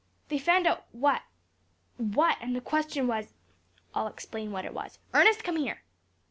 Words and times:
They 0.29 0.39
found 0.39 0.65
out 0.65 0.85
what 0.93 1.21
what, 1.97 2.39
and 2.41 2.55
the 2.55 2.59
question 2.61 3.05
was 3.05 3.35
I'll 3.93 4.07
explain 4.07 4.51
what 4.51 4.65
it 4.65 4.73
was. 4.73 4.97
Ernest, 5.13 5.43
come 5.43 5.57
here." 5.57 5.83